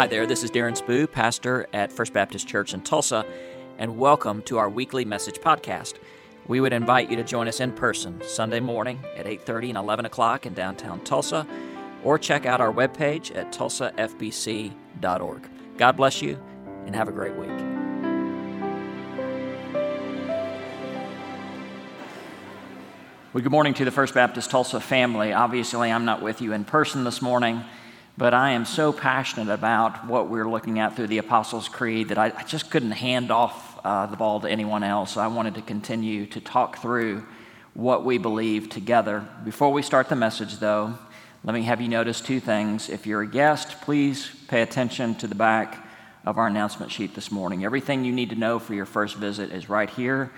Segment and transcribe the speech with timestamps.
[0.00, 3.26] Hi there, this is Darren Spoo, pastor at First Baptist Church in Tulsa,
[3.76, 5.96] and welcome to our weekly message podcast.
[6.46, 10.06] We would invite you to join us in person Sunday morning at 8:30 and 11
[10.06, 11.46] o'clock in downtown Tulsa,
[12.02, 15.50] or check out our webpage at tulsafbc.org.
[15.76, 16.42] God bless you,
[16.86, 17.50] and have a great week.
[23.34, 25.34] Well, good morning to the First Baptist Tulsa family.
[25.34, 27.62] Obviously, I'm not with you in person this morning,
[28.16, 32.18] but I am so passionate about what we're looking at through the Apostles' Creed that
[32.18, 35.16] I, I just couldn't hand off uh, the ball to anyone else.
[35.16, 37.26] I wanted to continue to talk through
[37.74, 39.26] what we believe together.
[39.44, 40.98] Before we start the message, though,
[41.44, 42.88] let me have you notice two things.
[42.88, 45.86] If you're a guest, please pay attention to the back
[46.26, 47.64] of our announcement sheet this morning.
[47.64, 50.30] Everything you need to know for your first visit is right here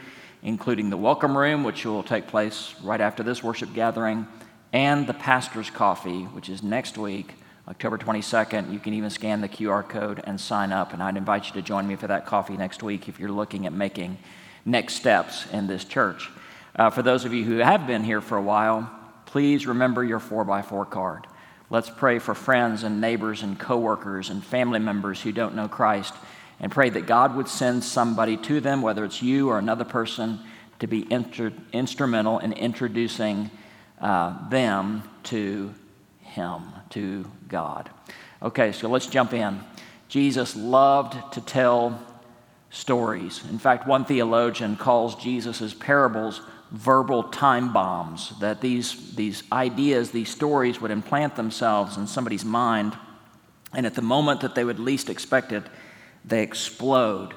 [0.42, 4.26] including the welcome room, which will take place right after this worship gathering,
[4.72, 7.34] and the pastor's coffee, which is next week,
[7.68, 8.72] October 22nd.
[8.72, 10.92] You can even scan the QR code and sign up.
[10.92, 13.66] And I'd invite you to join me for that coffee next week if you're looking
[13.66, 14.18] at making
[14.64, 16.28] next steps in this church.
[16.74, 18.90] Uh, for those of you who have been here for a while,
[19.26, 21.26] please remember your 4x4 card.
[21.70, 26.14] Let's pray for friends and neighbors and coworkers and family members who don't know Christ
[26.60, 30.40] and pray that God would send somebody to them, whether it's you or another person,
[30.80, 33.50] to be inter- instrumental in introducing
[34.00, 35.74] uh, them to
[36.32, 37.90] Him, to God.
[38.42, 39.60] Okay, so let's jump in.
[40.08, 42.00] Jesus loved to tell
[42.70, 43.42] stories.
[43.50, 46.40] In fact, one theologian calls Jesus' parables
[46.72, 52.96] verbal time bombs, that these, these ideas, these stories would implant themselves in somebody's mind,
[53.74, 55.62] and at the moment that they would least expect it,
[56.24, 57.34] they explode.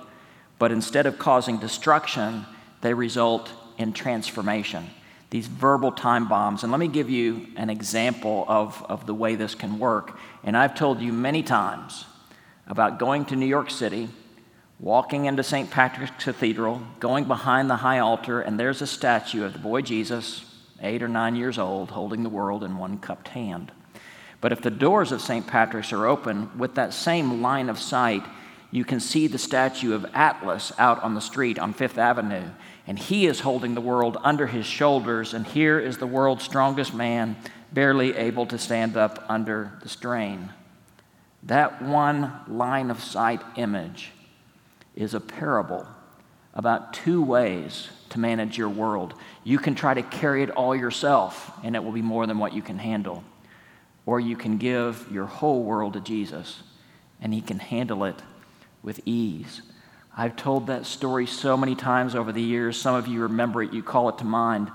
[0.57, 2.45] But instead of causing destruction,
[2.79, 4.89] they result in transformation.
[5.29, 6.63] These verbal time bombs.
[6.63, 10.17] And let me give you an example of, of the way this can work.
[10.43, 12.05] And I've told you many times
[12.67, 14.09] about going to New York City,
[14.79, 15.69] walking into St.
[15.69, 20.45] Patrick's Cathedral, going behind the high altar, and there's a statue of the boy Jesus,
[20.81, 23.71] eight or nine years old, holding the world in one cupped hand.
[24.41, 25.47] But if the doors of St.
[25.47, 28.23] Patrick's are open, with that same line of sight,
[28.71, 32.49] you can see the statue of Atlas out on the street on Fifth Avenue.
[32.87, 35.33] And he is holding the world under his shoulders.
[35.33, 37.35] And here is the world's strongest man,
[37.71, 40.51] barely able to stand up under the strain.
[41.43, 44.11] That one line of sight image
[44.95, 45.87] is a parable
[46.53, 49.13] about two ways to manage your world.
[49.43, 52.53] You can try to carry it all yourself, and it will be more than what
[52.53, 53.23] you can handle.
[54.05, 56.63] Or you can give your whole world to Jesus,
[57.19, 58.21] and he can handle it
[58.81, 59.61] with ease.
[60.17, 62.79] I've told that story so many times over the years.
[62.79, 64.71] Some of you remember it, you call it to mind.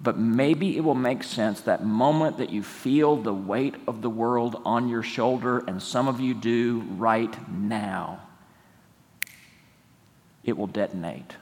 [0.00, 4.10] But maybe it will make sense that moment that you feel the weight of the
[4.10, 8.20] world on your shoulder, and some of you do right now,
[10.42, 11.36] it will detonate.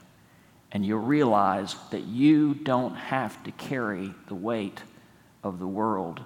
[0.72, 4.82] And you'll realize that you don't have to carry the weight
[5.42, 6.20] of the world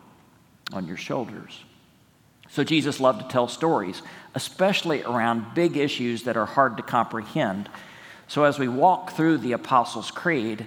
[0.72, 1.62] on your shoulders.
[2.52, 4.02] So Jesus loved to tell stories,
[4.34, 7.70] especially around big issues that are hard to comprehend.
[8.28, 10.66] So as we walk through the Apostles' Creed,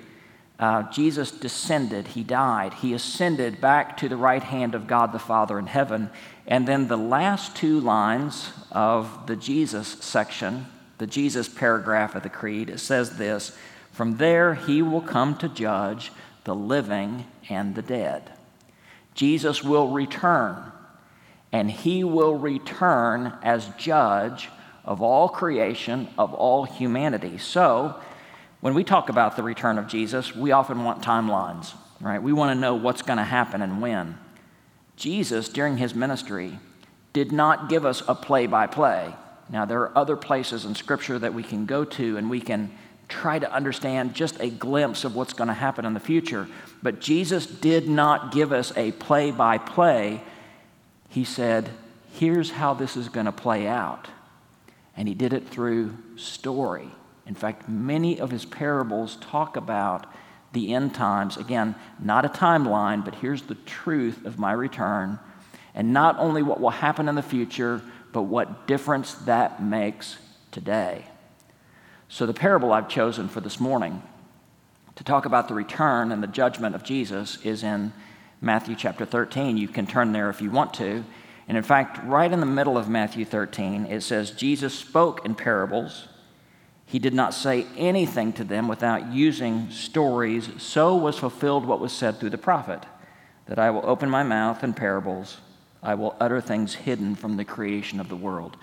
[0.58, 5.20] uh, Jesus descended, he died, he ascended back to the right hand of God the
[5.20, 6.10] Father in heaven.
[6.48, 10.66] And then the last two lines of the Jesus section,
[10.98, 13.56] the Jesus paragraph of the Creed, it says this
[13.92, 16.12] From there he will come to judge
[16.46, 18.32] the living and the dead.
[19.14, 20.72] Jesus will return
[21.56, 24.50] and he will return as judge
[24.84, 27.38] of all creation, of all humanity.
[27.38, 27.96] So,
[28.60, 32.22] when we talk about the return of Jesus, we often want timelines, right?
[32.22, 34.18] We want to know what's going to happen and when.
[34.98, 36.60] Jesus, during his ministry,
[37.14, 39.16] did not give us a play by play.
[39.50, 42.70] Now, there are other places in Scripture that we can go to and we can
[43.08, 46.50] try to understand just a glimpse of what's going to happen in the future.
[46.84, 50.22] But Jesus did not give us a play by play
[51.16, 51.70] he said,
[52.12, 54.10] Here's how this is going to play out.
[54.98, 56.90] And he did it through story.
[57.26, 60.08] In fact, many of his parables talk about
[60.52, 61.38] the end times.
[61.38, 65.18] Again, not a timeline, but here's the truth of my return.
[65.74, 67.82] And not only what will happen in the future,
[68.12, 70.18] but what difference that makes
[70.52, 71.06] today.
[72.10, 74.04] So, the parable I've chosen for this morning
[74.96, 77.94] to talk about the return and the judgment of Jesus is in
[78.46, 79.58] Matthew chapter 13.
[79.58, 81.04] You can turn there if you want to.
[81.48, 85.34] And in fact, right in the middle of Matthew 13, it says, Jesus spoke in
[85.34, 86.08] parables.
[86.86, 90.50] He did not say anything to them without using stories.
[90.60, 92.86] So was fulfilled what was said through the prophet
[93.48, 95.38] that I will open my mouth in parables.
[95.82, 98.58] I will utter things hidden from the creation of the world.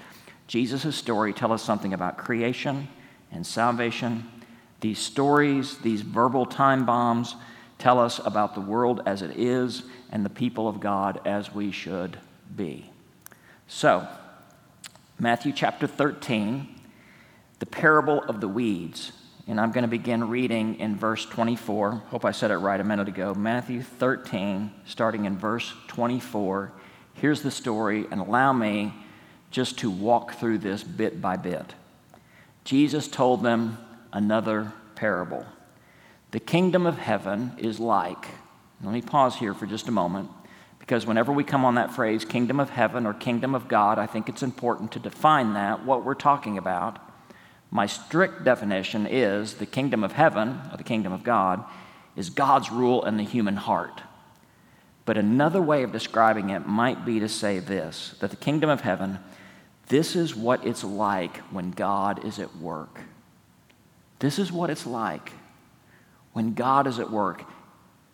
[0.47, 2.89] Jesus' story tells us something about creation
[3.31, 4.29] and salvation.
[4.81, 7.37] These stories, these verbal time bombs,
[7.83, 9.83] tell us about the world as it is
[10.13, 12.17] and the people of God as we should
[12.55, 12.89] be.
[13.67, 14.07] So,
[15.19, 16.69] Matthew chapter 13,
[17.59, 19.11] the parable of the weeds.
[19.49, 21.91] And I'm going to begin reading in verse 24.
[22.11, 23.35] Hope I said it right a minute ago.
[23.35, 26.71] Matthew 13, starting in verse 24.
[27.15, 28.95] Here's the story, and allow me
[29.51, 31.75] just to walk through this bit by bit.
[32.63, 33.77] Jesus told them
[34.13, 35.45] another parable.
[36.33, 38.27] The kingdom of heaven is like,
[38.83, 40.31] let me pause here for just a moment,
[40.79, 44.07] because whenever we come on that phrase, kingdom of heaven or kingdom of God, I
[44.07, 46.99] think it's important to define that, what we're talking about.
[47.71, 51.65] My strict definition is the kingdom of heaven, or the kingdom of God,
[52.17, 54.01] is God's rule in the human heart.
[55.05, 58.81] But another way of describing it might be to say this that the kingdom of
[58.81, 59.19] heaven,
[59.89, 63.01] this is what it's like when God is at work.
[64.21, 65.33] This is what it's like
[66.33, 67.45] when God is at work,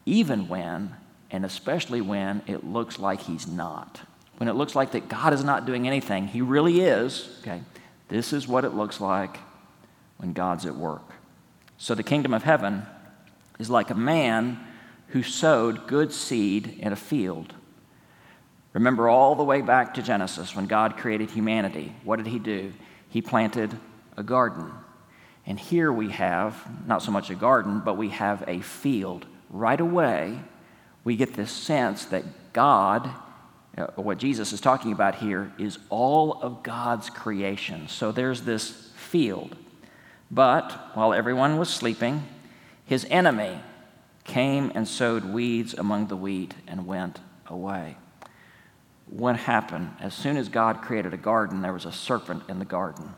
[0.06, 0.94] even when,
[1.31, 4.00] and especially when, it looks like He's not.
[4.38, 7.38] When it looks like that God is not doing anything, He really is.
[7.41, 7.62] Okay,
[8.09, 9.38] this is what it looks like
[10.19, 11.03] when God's at work.
[11.76, 12.85] So the kingdom of heaven
[13.59, 14.61] is like a man
[15.09, 17.55] who sowed good seed in a field.
[18.73, 21.94] Remember all the way back to Genesis when God created humanity.
[22.05, 22.73] What did he do?
[23.09, 23.76] He planted
[24.17, 24.71] a garden.
[25.49, 29.25] And here we have not so much a garden, but we have a field.
[29.49, 30.39] Right away,
[31.05, 33.11] we get this sense that God,
[33.79, 37.89] uh, what Jesus is talking about here, is all of God's creation.
[37.89, 39.56] So there's this field.
[40.31, 42.29] But while everyone was sleeping,
[42.85, 43.59] his enemy
[44.25, 47.97] came and sowed weeds among the wheat and went away.
[49.06, 49.93] What happened?
[49.99, 53.15] As soon as God created a garden, there was a serpent in the garden.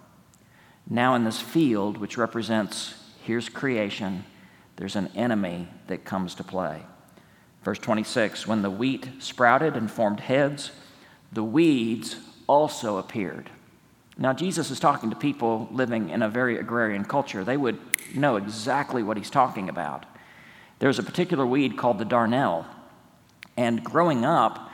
[0.92, 4.24] Now, in this field, which represents here's creation,
[4.74, 6.82] there's an enemy that comes to play.
[7.62, 10.72] Verse 26 When the wheat sprouted and formed heads,
[11.32, 12.16] the weeds
[12.48, 13.50] also appeared.
[14.18, 17.44] Now, Jesus is talking to people living in a very agrarian culture.
[17.44, 17.78] They would
[18.14, 20.04] know exactly what he's talking about.
[20.80, 22.66] There's a particular weed called the darnel.
[23.56, 24.70] And growing up,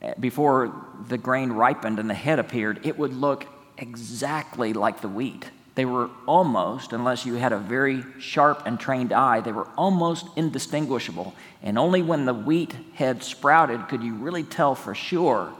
[0.00, 0.72] eh, before
[1.08, 3.46] the grain ripened and the head appeared, it would look
[3.78, 5.50] exactly like the wheat.
[5.74, 10.26] They were almost, unless you had a very sharp and trained eye, they were almost
[10.34, 11.34] indistinguishable.
[11.62, 15.52] And only when the wheat head sprouted could you really tell for sure.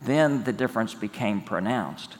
[0.00, 2.16] Then the difference became pronounced.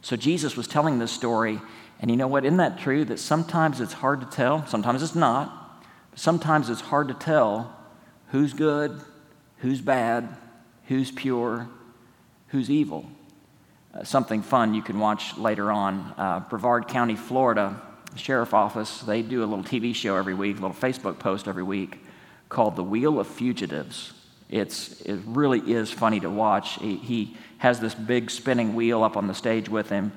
[0.00, 1.60] So Jesus was telling this story,
[1.98, 2.44] and you know what?
[2.44, 4.64] Isn't that true that sometimes it's hard to tell?
[4.68, 5.82] Sometimes it's not.
[6.14, 7.76] Sometimes it's hard to tell
[8.28, 9.00] who's good,
[9.58, 10.28] who's bad,
[10.86, 11.68] who's pure,
[12.48, 13.06] who's evil.
[13.96, 16.12] Uh, something fun you can watch later on.
[16.18, 17.80] Uh, Brevard County, Florida,
[18.16, 21.62] Sheriff Office, they do a little TV show every week, a little Facebook post every
[21.62, 21.98] week
[22.48, 24.12] called The Wheel of Fugitives.
[24.48, 26.74] It's, it really is funny to watch.
[26.74, 30.12] He, he has this big spinning wheel up on the stage with him,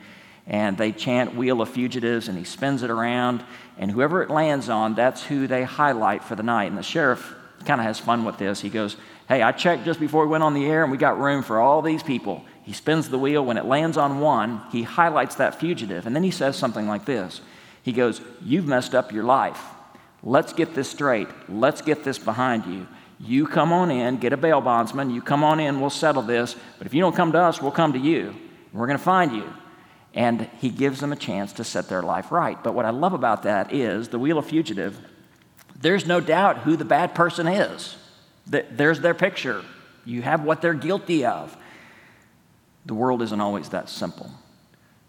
[0.45, 3.43] and they chant Wheel of Fugitives, and he spins it around,
[3.77, 6.65] and whoever it lands on, that's who they highlight for the night.
[6.65, 7.33] And the sheriff
[7.65, 8.59] kind of has fun with this.
[8.59, 8.97] He goes,
[9.27, 11.59] Hey, I checked just before we went on the air, and we got room for
[11.59, 12.43] all these people.
[12.69, 13.43] He spins the wheel.
[13.43, 17.03] When it lands on one, he highlights that fugitive, and then he says something like
[17.03, 17.41] this
[17.81, 19.59] He goes, You've messed up your life.
[20.21, 21.27] Let's get this straight.
[21.49, 22.85] Let's get this behind you.
[23.19, 25.09] You come on in, get a bail bondsman.
[25.09, 26.55] You come on in, we'll settle this.
[26.77, 28.35] But if you don't come to us, we'll come to you.
[28.71, 29.51] We're going to find you.
[30.13, 32.63] And he gives them a chance to set their life right.
[32.63, 34.99] But what I love about that is the Wheel of Fugitive,
[35.75, 37.97] there's no doubt who the bad person is.
[38.45, 39.63] There's their picture.
[40.05, 41.57] You have what they're guilty of.
[42.85, 44.31] The world isn't always that simple.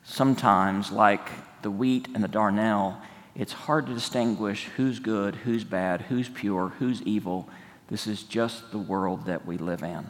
[0.04, 1.28] Sometimes, like
[1.62, 2.96] the wheat and the darnel,
[3.34, 7.48] it's hard to distinguish who's good, who's bad, who's pure, who's evil
[7.90, 10.06] this is just the world that we live in.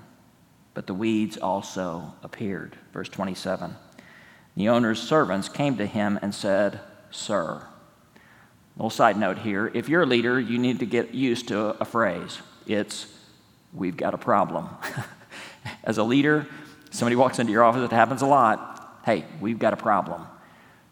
[0.74, 2.76] But the weeds also appeared.
[2.92, 3.74] Verse 27.
[4.54, 7.66] The owner's servants came to him and said, Sir.
[8.76, 11.84] Little side note here if you're a leader, you need to get used to a
[11.84, 12.38] phrase.
[12.66, 13.06] It's,
[13.72, 14.68] We've got a problem.
[15.84, 16.46] As a leader,
[16.90, 19.00] somebody walks into your office, it happens a lot.
[19.04, 20.26] Hey, we've got a problem.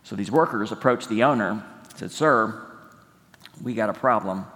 [0.02, 1.62] So these workers approached the owner,
[1.94, 2.64] said, Sir,
[3.62, 4.46] we got a problem.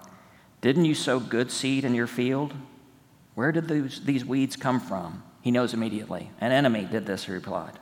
[0.60, 2.54] Didn't you sow good seed in your field?
[3.34, 5.22] Where did these, these weeds come from?
[5.40, 6.30] He knows immediately.
[6.40, 7.78] An enemy did this, he replied.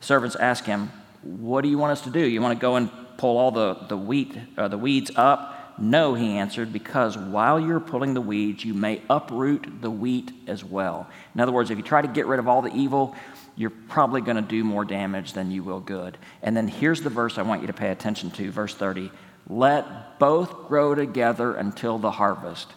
[0.00, 0.90] Servants asked him,
[1.22, 2.20] What do you want us to do?
[2.20, 5.49] You want to go and pull all the, the wheat, uh, the weeds up,
[5.80, 10.62] No, he answered, because while you're pulling the weeds, you may uproot the wheat as
[10.62, 11.08] well.
[11.34, 13.16] In other words, if you try to get rid of all the evil,
[13.56, 16.18] you're probably going to do more damage than you will good.
[16.42, 19.10] And then here's the verse I want you to pay attention to, verse 30.
[19.48, 22.68] Let both grow together until the harvest.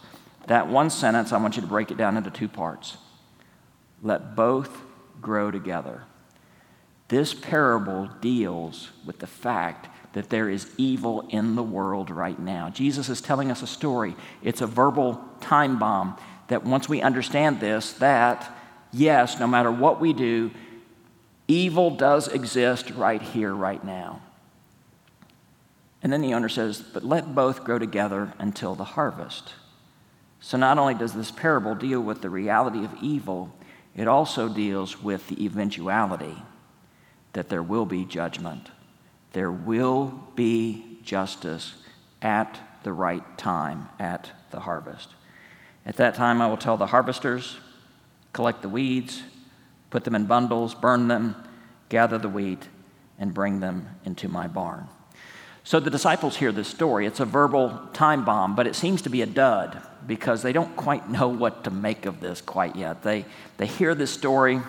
[0.46, 2.96] That one sentence, I want you to break it down into two parts.
[4.02, 4.82] Let both
[5.20, 6.04] grow together.
[7.08, 12.70] This parable deals with the fact that there is evil in the world right now.
[12.70, 14.16] Jesus is telling us a story.
[14.42, 16.16] It's a verbal time bomb
[16.48, 18.50] that once we understand this, that
[18.92, 20.50] yes, no matter what we do,
[21.46, 24.20] evil does exist right here, right now.
[26.02, 29.54] And then the owner says, But let both grow together until the harvest.
[30.40, 33.52] So not only does this parable deal with the reality of evil,
[33.96, 36.36] it also deals with the eventuality
[37.32, 38.68] that there will be judgment.
[39.34, 41.74] There will be justice
[42.22, 45.10] at the right time, at the harvest.
[45.84, 47.58] At that time, I will tell the harvesters
[48.32, 49.22] collect the weeds,
[49.90, 51.36] put them in bundles, burn them,
[51.88, 52.68] gather the wheat,
[53.18, 54.88] and bring them into my barn.
[55.64, 57.06] So the disciples hear this story.
[57.06, 60.76] It's a verbal time bomb, but it seems to be a dud because they don't
[60.76, 63.02] quite know what to make of this quite yet.
[63.02, 63.24] They,
[63.56, 64.60] they hear this story.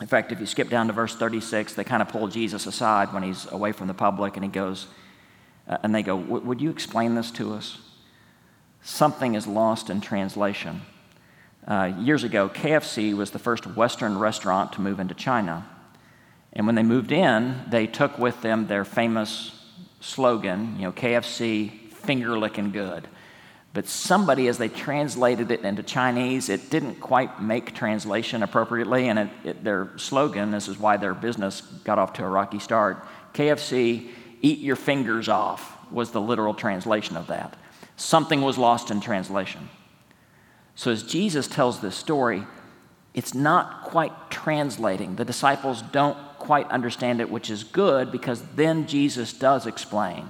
[0.00, 3.12] In fact, if you skip down to verse 36, they kind of pull Jesus aside
[3.12, 4.86] when he's away from the public and he goes,
[5.68, 7.78] uh, and they go, Would you explain this to us?
[8.82, 10.82] Something is lost in translation.
[11.66, 15.66] Uh, years ago, KFC was the first Western restaurant to move into China.
[16.52, 19.50] And when they moved in, they took with them their famous
[20.00, 23.08] slogan, you know, KFC, finger licking good.
[23.76, 29.18] But somebody, as they translated it into Chinese, it didn't quite make translation appropriately, and
[29.18, 33.04] it, it, their slogan, this is why their business got off to a rocky start
[33.34, 34.08] KFC,
[34.40, 37.54] eat your fingers off, was the literal translation of that.
[37.96, 39.68] Something was lost in translation.
[40.74, 42.44] So, as Jesus tells this story,
[43.12, 45.16] it's not quite translating.
[45.16, 50.28] The disciples don't quite understand it, which is good because then Jesus does explain.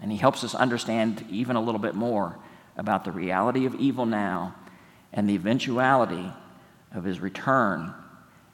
[0.00, 2.36] And he helps us understand even a little bit more
[2.78, 4.54] about the reality of evil now
[5.12, 6.32] and the eventuality
[6.94, 7.92] of his return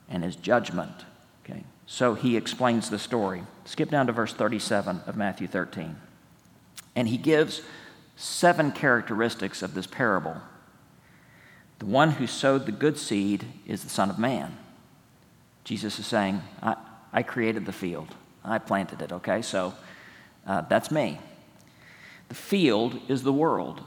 [0.09, 1.05] and his judgment.
[1.45, 1.63] Okay?
[1.87, 3.43] So he explains the story.
[3.65, 5.97] Skip down to verse 37 of Matthew 13.
[6.97, 7.63] And he gives
[8.17, 10.37] seven characteristics of this parable.
[11.81, 14.57] The one who sowed the good seed is the Son of Man.
[15.65, 16.77] Jesus is saying, I,
[17.13, 18.15] I created the field,
[18.45, 19.43] I planted it, okay?
[19.43, 19.75] So
[20.47, 21.19] uh, that's me.
[22.29, 23.83] The field is the world,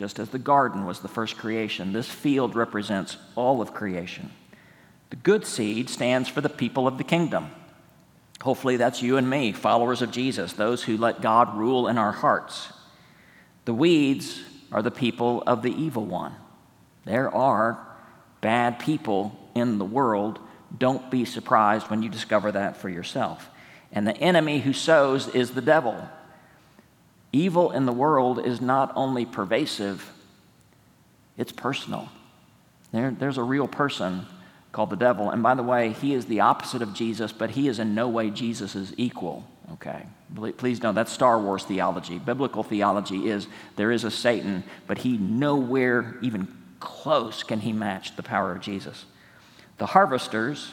[0.00, 1.92] just as the garden was the first creation.
[1.92, 4.30] This field represents all of creation.
[5.10, 7.50] The good seed stands for the people of the kingdom.
[8.40, 12.12] Hopefully, that's you and me, followers of Jesus, those who let God rule in our
[12.12, 12.72] hearts.
[13.66, 14.40] The weeds
[14.72, 16.34] are the people of the evil one.
[17.04, 17.86] There are
[18.40, 20.40] bad people in the world
[20.78, 23.50] don't be surprised when you discover that for yourself.
[23.92, 26.08] And the enemy who sows is the devil.
[27.32, 30.10] Evil in the world is not only pervasive,
[31.36, 32.08] it's personal.
[32.92, 34.26] There, there's a real person
[34.72, 35.30] called the devil.
[35.30, 38.08] And by the way, he is the opposite of Jesus, but he is in no
[38.08, 39.44] way Jesus' equal.
[39.72, 40.06] Okay?
[40.56, 42.18] Please know that's Star Wars theology.
[42.18, 43.46] Biblical theology is
[43.76, 46.48] there is a Satan, but he nowhere even
[46.80, 49.04] close can he match the power of Jesus.
[49.78, 50.72] The harvesters,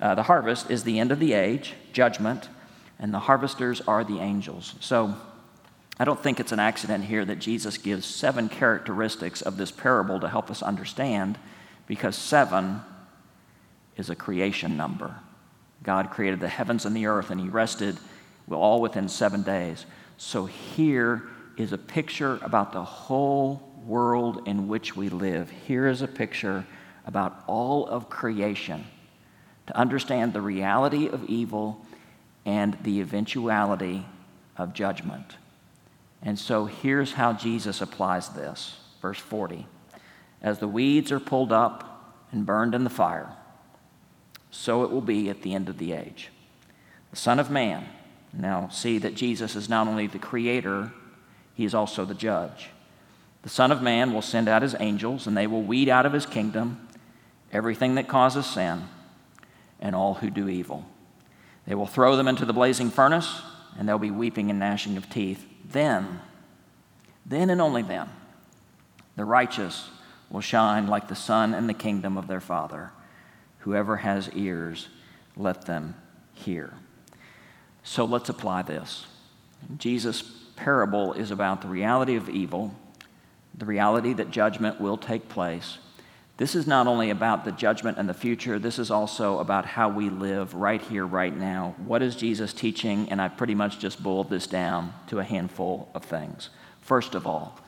[0.00, 2.48] uh, the harvest is the end of the age, judgment,
[2.98, 4.74] and the harvesters are the angels.
[4.80, 5.14] So
[5.98, 10.20] I don't think it's an accident here that Jesus gives seven characteristics of this parable
[10.20, 11.38] to help us understand,
[11.86, 12.82] because seven
[13.96, 15.16] is a creation number.
[15.82, 17.98] God created the heavens and the earth, and He rested
[18.50, 19.86] all within seven days.
[20.16, 21.24] So here
[21.56, 25.50] is a picture about the whole world in which we live.
[25.50, 26.64] Here is a picture
[27.06, 28.84] about all of creation
[29.66, 31.84] to understand the reality of evil
[32.44, 34.06] and the eventuality
[34.56, 35.36] of judgment.
[36.22, 38.76] And so here's how Jesus applies this.
[39.00, 39.66] Verse 40
[40.42, 43.30] As the weeds are pulled up and burned in the fire,
[44.50, 46.30] so it will be at the end of the age.
[47.10, 47.86] The Son of Man,
[48.32, 50.92] now see that Jesus is not only the creator,
[51.54, 52.70] he is also the judge.
[53.42, 56.12] The Son of Man will send out his angels, and they will weed out of
[56.12, 56.88] his kingdom
[57.52, 58.84] everything that causes sin,
[59.80, 60.84] and all who do evil.
[61.66, 63.42] They will throw them into the blazing furnace,
[63.78, 65.46] and there'll be weeping and gnashing of teeth.
[65.70, 66.20] Then,
[67.26, 68.08] then and only then,
[69.16, 69.90] the righteous
[70.30, 72.90] will shine like the sun in the kingdom of their Father.
[73.60, 74.88] Whoever has ears,
[75.36, 75.94] let them
[76.34, 76.72] hear.
[77.82, 79.06] So let's apply this.
[79.76, 80.22] Jesus
[80.56, 82.74] parable is about the reality of evil,
[83.56, 85.78] the reality that judgment will take place.
[86.38, 89.88] This is not only about the judgment and the future, this is also about how
[89.88, 91.74] we live right here, right now.
[91.84, 93.08] What is Jesus teaching?
[93.10, 96.50] And I pretty much just boiled this down to a handful of things.
[96.80, 97.58] First of all,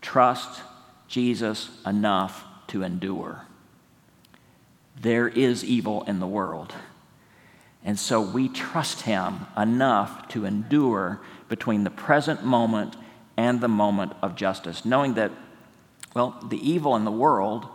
[0.00, 0.62] trust
[1.08, 3.46] Jesus enough to endure.
[5.00, 6.72] There is evil in the world.
[7.84, 12.94] And so we trust him enough to endure between the present moment
[13.36, 15.32] and the moment of justice, knowing that,
[16.14, 17.68] well, the evil in the world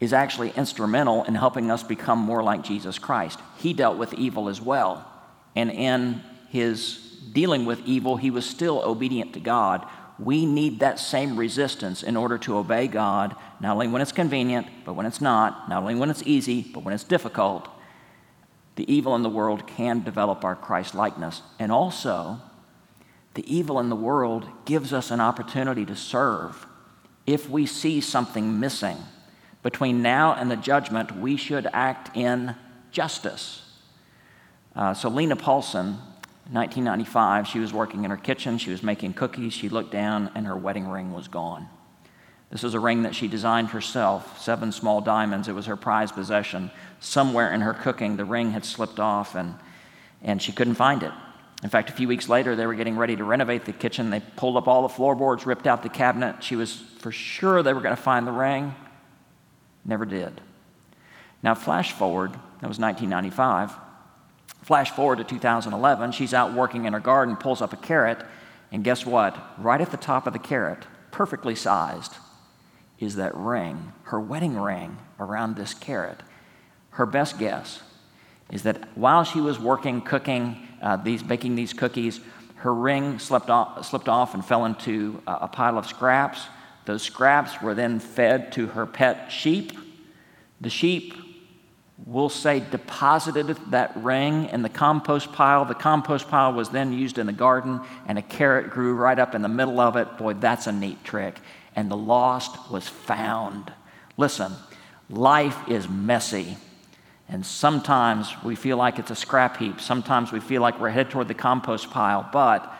[0.00, 3.40] is actually instrumental in helping us become more like Jesus Christ.
[3.58, 5.10] He dealt with evil as well.
[5.54, 6.98] And in his
[7.32, 9.86] dealing with evil, he was still obedient to God.
[10.18, 14.66] We need that same resistance in order to obey God, not only when it's convenient,
[14.84, 17.68] but when it's not, not only when it's easy, but when it's difficult.
[18.76, 21.40] The evil in the world can develop our Christ likeness.
[21.58, 22.40] And also,
[23.34, 26.66] the evil in the world gives us an opportunity to serve.
[27.26, 28.98] If we see something missing,
[29.66, 32.54] between now and the judgment, we should act in
[32.92, 33.68] justice.
[34.76, 35.94] Uh, so, Lena Paulson,
[36.52, 38.58] 1995, she was working in her kitchen.
[38.58, 39.52] She was making cookies.
[39.52, 41.68] She looked down, and her wedding ring was gone.
[42.48, 45.48] This was a ring that she designed herself, seven small diamonds.
[45.48, 46.70] It was her prized possession.
[47.00, 49.56] Somewhere in her cooking, the ring had slipped off, and,
[50.22, 51.12] and she couldn't find it.
[51.64, 54.10] In fact, a few weeks later, they were getting ready to renovate the kitchen.
[54.10, 56.44] They pulled up all the floorboards, ripped out the cabinet.
[56.44, 58.72] She was for sure they were going to find the ring.
[59.86, 60.40] Never did.
[61.42, 63.72] Now, flash forward, that was 1995.
[64.62, 68.24] Flash forward to 2011, she's out working in her garden, pulls up a carrot,
[68.72, 69.36] and guess what?
[69.58, 72.16] Right at the top of the carrot, perfectly sized,
[72.98, 76.20] is that ring, her wedding ring around this carrot.
[76.90, 77.80] Her best guess
[78.50, 82.20] is that while she was working, cooking, uh, these, baking these cookies,
[82.56, 86.46] her ring slipped off, slipped off and fell into a pile of scraps.
[86.86, 89.72] Those scraps were then fed to her pet sheep.
[90.60, 91.14] The sheep,
[92.06, 95.64] we'll say, deposited that ring in the compost pile.
[95.64, 99.34] The compost pile was then used in the garden, and a carrot grew right up
[99.34, 100.16] in the middle of it.
[100.16, 101.38] Boy, that's a neat trick.
[101.74, 103.72] And the lost was found.
[104.16, 104.52] Listen,
[105.10, 106.56] life is messy.
[107.28, 109.80] And sometimes we feel like it's a scrap heap.
[109.80, 112.28] Sometimes we feel like we're headed toward the compost pile.
[112.32, 112.72] But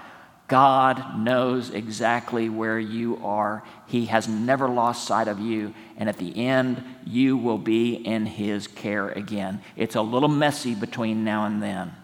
[0.49, 3.65] God knows exactly where you are.
[3.87, 5.75] He has never lost sight of you.
[5.97, 9.61] And at the end, you will be in His care again.
[9.77, 11.95] It's a little messy between now and then,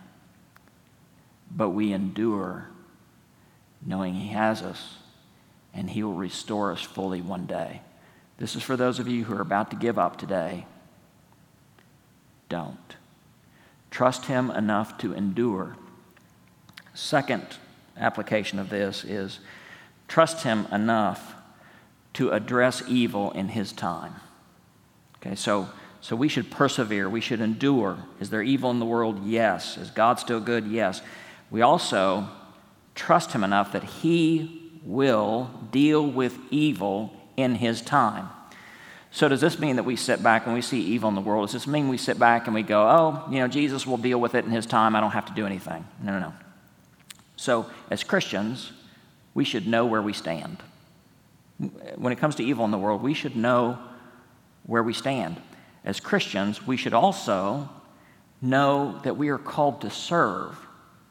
[1.55, 2.69] but we endure
[3.85, 4.97] knowing He has us
[5.73, 7.81] and He will restore us fully one day.
[8.39, 10.67] This is for those of you who are about to give up today.
[12.49, 12.97] Don't.
[13.91, 15.77] Trust Him enough to endure.
[16.93, 17.47] Second,
[17.97, 19.41] application of this is
[20.09, 21.35] trust Him enough
[22.15, 24.15] to address evil in His time.
[25.17, 25.69] Okay, so,
[26.01, 27.99] so we should persevere, we should endure.
[28.21, 29.25] Is there evil in the world?
[29.25, 29.77] Yes.
[29.79, 30.67] Is God still good?
[30.67, 31.01] Yes.
[31.51, 32.29] We also
[32.95, 38.29] trust Him enough that He will deal with evil in His time.
[39.15, 41.49] So, does this mean that we sit back and we see evil in the world?
[41.49, 44.19] Does this mean we sit back and we go, oh, you know, Jesus will deal
[44.19, 45.87] with it in His time, I don't have to do anything?
[46.03, 46.33] No, no, no.
[47.43, 48.71] So, as Christians,
[49.35, 50.59] we should know where we stand.
[51.97, 53.81] When it comes to evil in the world, we should know
[54.65, 55.43] where we stand.
[55.85, 57.69] As Christians, we should also
[58.41, 60.57] know that we are called to serve.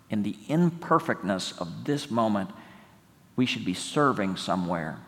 [0.10, 2.50] In the imperfectness of this moment,
[3.36, 5.00] we should be serving somewhere.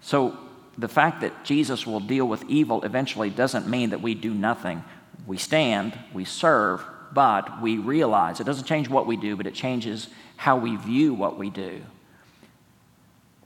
[0.00, 0.36] So,
[0.76, 4.82] the fact that Jesus will deal with evil eventually doesn't mean that we do nothing.
[5.24, 9.54] We stand, we serve, but we realize it doesn't change what we do, but it
[9.54, 11.82] changes how we view what we do.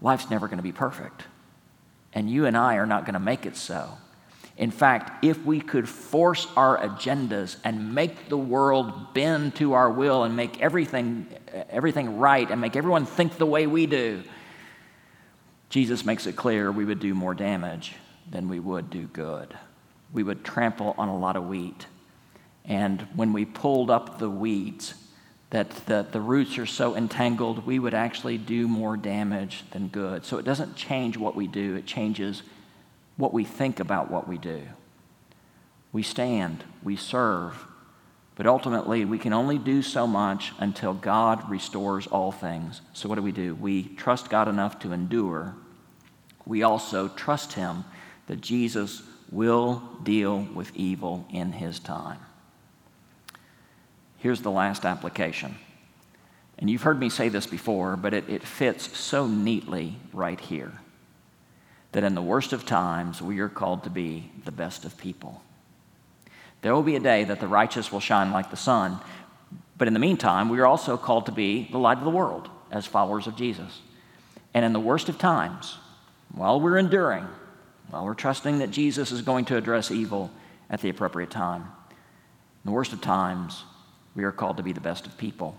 [0.01, 1.25] Life's never going to be perfect.
[2.13, 3.99] And you and I are not going to make it so.
[4.57, 9.91] In fact, if we could force our agendas and make the world bend to our
[9.91, 11.29] will and make everything,
[11.71, 14.23] everything right and make everyone think the way we do,
[15.71, 17.95] Jesus makes it clear we would do more damage
[18.29, 19.57] than we would do good.
[20.13, 21.87] We would trample on a lot of wheat.
[22.69, 24.95] And when we pulled up the weeds,
[25.51, 30.25] that the, the roots are so entangled, we would actually do more damage than good.
[30.27, 32.43] So it doesn't change what we do, it changes
[33.17, 34.63] what we think about what we do.
[35.91, 37.67] We stand, we serve,
[38.37, 42.83] but ultimately we can only do so much until God restores all things.
[42.93, 43.55] So what do we do?
[43.55, 45.55] We trust God enough to endure.
[46.45, 47.85] We also trust Him
[48.27, 49.03] that Jesus
[49.33, 52.19] will deal with evil in His time.
[54.19, 55.57] Here's the last application
[56.59, 60.73] And you've heard me say this before, but it, it fits so neatly right here
[61.93, 65.43] that in the worst of times, we are called to be the best of people.
[66.61, 68.99] There will be a day that the righteous will shine like the sun,
[69.79, 72.51] but in the meantime, we are also called to be the light of the world
[72.71, 73.81] as followers of Jesus.
[74.53, 75.79] And in the worst of times,
[76.35, 77.27] while we're enduring,
[77.91, 80.31] while we're trusting that Jesus is going to address evil
[80.69, 83.65] at the appropriate time, in the worst of times,
[84.15, 85.57] we are called to be the best of people.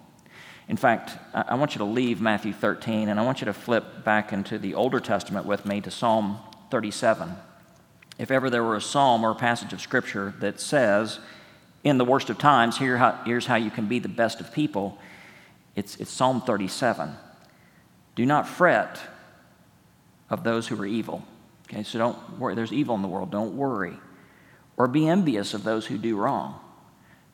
[0.68, 4.04] In fact, I want you to leave Matthew 13 and I want you to flip
[4.04, 7.36] back into the Older Testament with me to Psalm 37.
[8.20, 11.20] If ever there were a psalm or a passage of Scripture that says,
[11.84, 15.00] in the worst of times, here here's how you can be the best of people,
[15.76, 17.16] it's, it's Psalm 37.
[18.16, 19.00] Do not fret
[20.30, 21.24] of those who are evil.
[21.68, 22.56] Okay, so don't worry.
[22.56, 23.32] There's evil in the world.
[23.32, 23.98] Don't worry.
[24.78, 26.60] Or be envious of those who do wrong.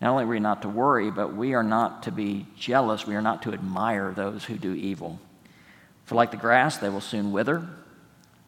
[0.02, 3.08] Not only are we not to worry, but we are not to be jealous.
[3.08, 5.20] We are not to admire those who do evil.
[6.06, 7.68] For like the grass, they will soon wither.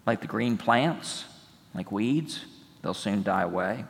[0.06, 1.26] Like the green plants,
[1.74, 2.46] like weeds,
[2.82, 3.86] they'll soon die away.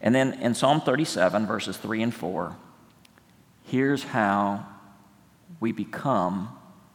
[0.00, 2.56] And then in Psalm 37, verses 3 and 4,
[3.64, 4.66] here's how
[5.60, 6.48] we become,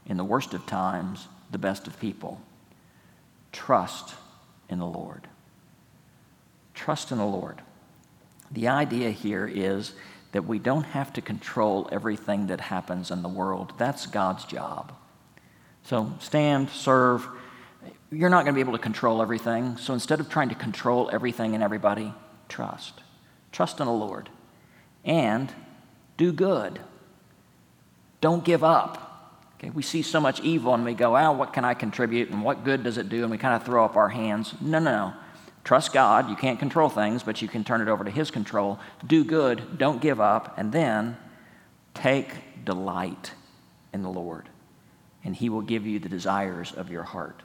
[0.06, 2.42] in the worst of times, the best of people.
[3.52, 4.16] Trust
[4.68, 5.28] in the Lord.
[6.74, 7.62] Trust in the Lord.
[8.52, 9.94] The idea here is
[10.32, 13.74] that we don't have to control everything that happens in the world.
[13.78, 14.92] That's God's job.
[15.84, 17.28] So stand, serve.
[18.12, 19.78] You're not going to be able to control everything.
[19.78, 22.14] So instead of trying to control everything and everybody,
[22.50, 23.02] trust.
[23.52, 24.30] Trust in the Lord.
[25.04, 25.54] And
[26.18, 26.80] do good.
[28.20, 29.06] Don't give up.
[29.58, 32.44] Okay, we see so much evil and we go, oh, what can I contribute and
[32.44, 33.22] what good does it do?
[33.22, 34.54] And we kind of throw up our hands.
[34.60, 35.14] No, no, no.
[35.66, 36.30] Trust God.
[36.30, 38.80] You can't control things, but you can turn it over to His control.
[39.06, 39.78] Do good.
[39.78, 40.58] Don't give up.
[40.58, 41.18] And then
[41.94, 42.30] take
[42.64, 43.34] delight
[43.92, 44.48] in the Lord,
[45.24, 47.42] and He will give you the desires of your heart.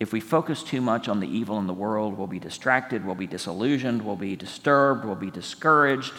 [0.00, 3.16] If we focus too much on the evil in the world, we'll be distracted, we'll
[3.16, 6.14] be disillusioned, we'll be disturbed, we'll be discouraged.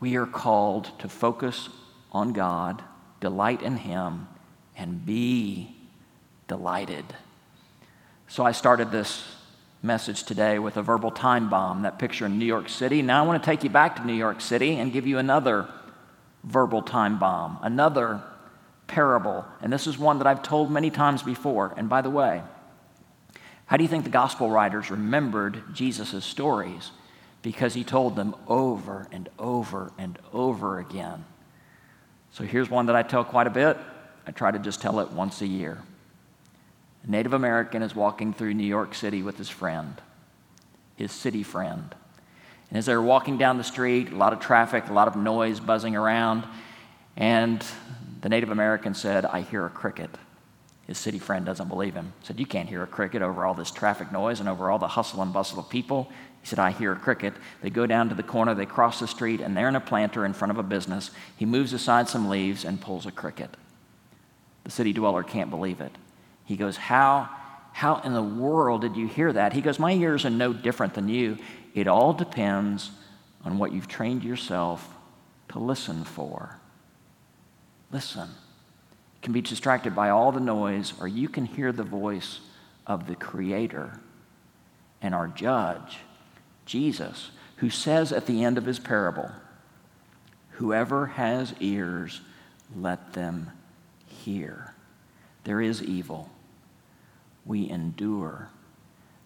[0.00, 1.70] We are called to focus
[2.12, 2.82] on God,
[3.20, 4.28] delight in Him,
[4.76, 5.74] and be
[6.46, 7.06] delighted.
[8.28, 9.24] So I started this
[9.82, 13.02] message today with a verbal time bomb, that picture in New York City.
[13.02, 15.68] Now I want to take you back to New York City and give you another
[16.44, 18.22] verbal time bomb, another
[18.86, 19.44] parable.
[19.62, 21.72] And this is one that I've told many times before.
[21.76, 22.42] And by the way,
[23.66, 26.90] how do you think the gospel writers remembered Jesus' stories?
[27.42, 31.24] Because he told them over and over and over again.
[32.32, 33.78] So here's one that I tell quite a bit.
[34.26, 35.78] I try to just tell it once a year.
[37.06, 40.00] A Native American is walking through New York City with his friend,
[40.96, 41.94] his city friend.
[42.68, 45.60] And as they're walking down the street, a lot of traffic, a lot of noise
[45.60, 46.44] buzzing around,
[47.16, 47.64] and
[48.20, 50.10] the Native American said, I hear a cricket.
[50.86, 52.12] His city friend doesn't believe him.
[52.20, 54.78] He said, You can't hear a cricket over all this traffic noise and over all
[54.78, 56.10] the hustle and bustle of people.
[56.40, 57.34] He said, I hear a cricket.
[57.62, 60.24] They go down to the corner, they cross the street, and they're in a planter
[60.24, 61.10] in front of a business.
[61.36, 63.56] He moves aside some leaves and pulls a cricket.
[64.64, 65.96] The city dweller can't believe it.
[66.50, 67.28] He goes, How,
[67.70, 69.52] how in the world did you hear that?
[69.52, 71.38] He goes, My ears are no different than you.
[71.76, 72.90] It all depends
[73.44, 74.92] on what you've trained yourself
[75.50, 76.58] to listen for.
[77.92, 78.28] Listen.
[78.28, 82.40] You can be distracted by all the noise, or you can hear the voice
[82.84, 84.00] of the Creator
[85.00, 85.98] and our judge,
[86.66, 89.30] Jesus, who says at the end of his parable,
[90.54, 92.22] Whoever has ears,
[92.76, 93.52] let them
[94.08, 94.74] hear.
[95.44, 96.28] There is evil
[97.50, 98.48] we endure.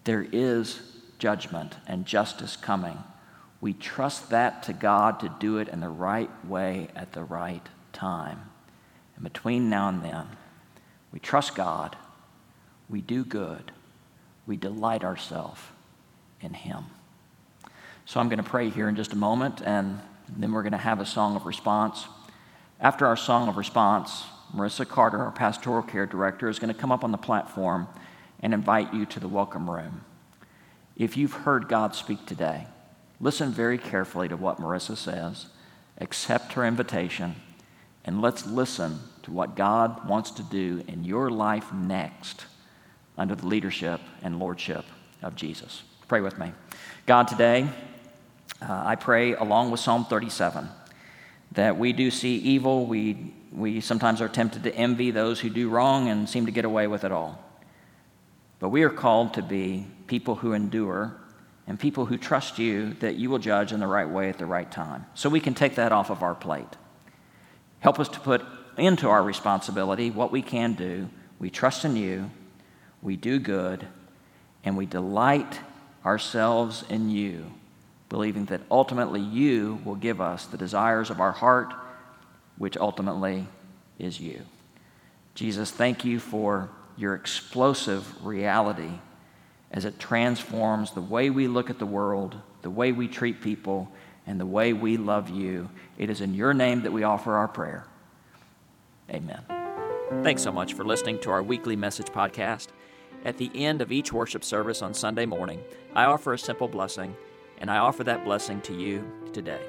[0.04, 0.80] There is
[1.18, 2.96] judgment and justice coming.
[3.60, 7.66] We trust that to God to do it in the right way at the right
[7.92, 8.40] time.
[9.16, 10.26] And between now and then,
[11.12, 11.96] we trust God,
[12.88, 13.72] we do good,
[14.46, 15.60] we delight ourselves
[16.40, 16.84] in Him.
[18.06, 20.00] So I'm going to pray here in just a moment, and
[20.34, 22.06] then we're going to have a song of response.
[22.80, 26.90] After our song of response, Marissa Carter, our pastoral care director, is going to come
[26.90, 27.87] up on the platform
[28.44, 30.02] and invite you to the welcome room.
[30.98, 32.66] If you've heard God speak today,
[33.18, 35.46] listen very carefully to what Marissa says,
[35.96, 37.37] accept her invitation,
[38.04, 42.44] and let's listen to what God wants to do in your life next
[43.16, 44.85] under the leadership and lordship
[45.22, 45.83] of Jesus.
[46.07, 46.52] Pray with me.
[47.07, 47.66] God, today,
[48.61, 50.68] uh, I pray along with Psalm 37
[51.52, 52.85] that we do see evil.
[52.85, 56.66] We, we sometimes are tempted to envy those who do wrong and seem to get
[56.66, 57.43] away with it all.
[58.64, 61.14] But we are called to be people who endure
[61.66, 64.46] and people who trust you that you will judge in the right way at the
[64.46, 65.05] right time.
[65.12, 66.79] So we can take that off of our plate.
[67.81, 68.42] Help us to put
[68.79, 71.11] into our responsibility what we can do.
[71.38, 72.31] We trust in you,
[73.03, 73.87] we do good,
[74.64, 75.61] and we delight
[76.03, 77.53] ourselves in you,
[78.09, 81.74] believing that ultimately you will give us the desires of our heart,
[82.57, 83.46] which ultimately
[83.98, 84.40] is you.
[85.35, 88.90] Jesus, thank you for your explosive reality
[89.70, 93.90] as it transforms the way we look at the world, the way we treat people,
[94.26, 95.68] and the way we love you.
[95.98, 97.87] It is in your name that we offer our prayer.
[99.11, 99.42] Amen.
[100.22, 102.68] Thanks so much for listening to our weekly message podcast.
[103.24, 105.62] At the end of each worship service on Sunday morning,
[105.94, 107.16] I offer a simple blessing,
[107.59, 109.61] and I offer that blessing to you today.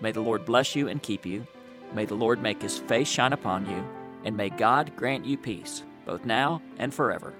[0.00, 1.46] May the Lord bless you and keep you.
[1.94, 3.86] May the Lord make his face shine upon you,
[4.24, 7.34] and may God grant you peace, both now and forever.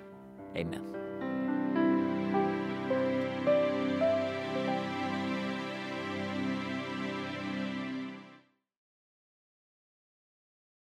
[0.55, 0.96] Amen.